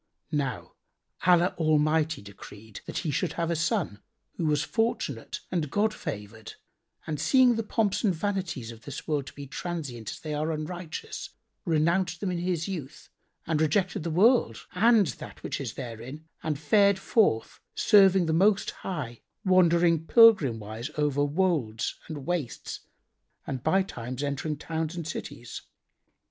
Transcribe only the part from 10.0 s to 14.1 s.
as they are unrighteous, renounced them in his youth and rejected the